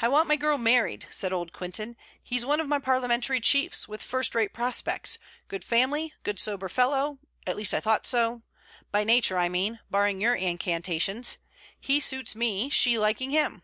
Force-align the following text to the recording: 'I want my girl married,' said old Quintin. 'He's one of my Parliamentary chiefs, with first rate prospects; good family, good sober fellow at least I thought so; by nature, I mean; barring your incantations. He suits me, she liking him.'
'I 0.00 0.08
want 0.08 0.28
my 0.28 0.36
girl 0.36 0.58
married,' 0.58 1.06
said 1.10 1.32
old 1.32 1.54
Quintin. 1.54 1.96
'He's 2.22 2.44
one 2.44 2.60
of 2.60 2.68
my 2.68 2.78
Parliamentary 2.78 3.40
chiefs, 3.40 3.88
with 3.88 4.02
first 4.02 4.34
rate 4.34 4.52
prospects; 4.52 5.16
good 5.48 5.64
family, 5.64 6.12
good 6.22 6.38
sober 6.38 6.68
fellow 6.68 7.18
at 7.46 7.56
least 7.56 7.72
I 7.72 7.80
thought 7.80 8.06
so; 8.06 8.42
by 8.92 9.04
nature, 9.04 9.38
I 9.38 9.48
mean; 9.48 9.80
barring 9.90 10.20
your 10.20 10.34
incantations. 10.34 11.38
He 11.80 11.98
suits 11.98 12.34
me, 12.34 12.68
she 12.68 12.98
liking 12.98 13.30
him.' 13.30 13.62